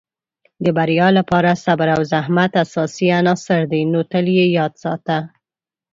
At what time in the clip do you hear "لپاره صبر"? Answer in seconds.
1.17-1.87